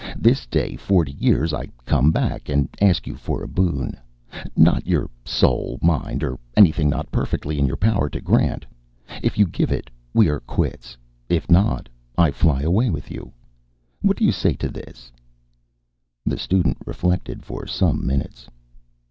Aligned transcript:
This 0.17 0.47
day 0.47 0.75
forty 0.75 1.11
years 1.11 1.53
I 1.53 1.67
come 1.85 2.09
back 2.11 2.49
and 2.49 2.67
ask 2.81 3.05
you 3.05 3.13
for 3.15 3.43
a 3.43 3.47
boon; 3.47 3.95
not 4.55 4.87
your 4.87 5.11
soul, 5.23 5.77
mind, 5.79 6.23
or 6.23 6.39
anything 6.57 6.89
not 6.89 7.11
perfectly 7.11 7.59
in 7.59 7.67
your 7.67 7.75
power 7.77 8.09
to 8.09 8.19
grant. 8.19 8.65
If 9.21 9.37
you 9.37 9.45
give 9.45 9.71
it, 9.71 9.91
we 10.11 10.27
are 10.27 10.39
quits; 10.39 10.97
if 11.29 11.51
not, 11.51 11.87
I 12.17 12.31
fly 12.31 12.63
away 12.63 12.89
with 12.89 13.11
you. 13.11 13.31
What 14.01 14.17
say 14.17 14.49
you 14.53 14.57
to 14.57 14.69
this?" 14.69 15.11
The 16.25 16.39
student 16.39 16.77
reflected 16.83 17.45
for 17.45 17.67
some 17.67 18.03
minutes. 18.03 18.47